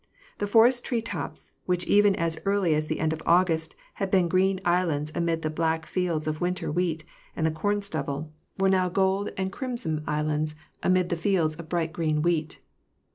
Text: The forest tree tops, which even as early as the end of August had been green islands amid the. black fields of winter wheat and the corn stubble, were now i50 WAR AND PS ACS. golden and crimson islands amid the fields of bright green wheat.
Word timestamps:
The 0.39 0.47
forest 0.47 0.83
tree 0.83 1.03
tops, 1.03 1.51
which 1.67 1.85
even 1.85 2.15
as 2.15 2.39
early 2.43 2.73
as 2.73 2.87
the 2.87 2.99
end 2.99 3.13
of 3.13 3.21
August 3.23 3.75
had 3.93 4.09
been 4.09 4.27
green 4.27 4.59
islands 4.65 5.11
amid 5.13 5.43
the. 5.43 5.49
black 5.51 5.85
fields 5.85 6.25
of 6.25 6.41
winter 6.41 6.71
wheat 6.71 7.03
and 7.35 7.45
the 7.45 7.51
corn 7.51 7.83
stubble, 7.83 8.33
were 8.57 8.67
now 8.67 8.85
i50 8.85 8.85
WAR 8.85 8.85
AND 8.85 8.89
PS 8.89 8.89
ACS. 8.89 8.95
golden 9.29 9.33
and 9.37 9.51
crimson 9.51 10.03
islands 10.07 10.55
amid 10.81 11.09
the 11.09 11.15
fields 11.17 11.55
of 11.57 11.69
bright 11.69 11.93
green 11.93 12.23
wheat. 12.23 12.59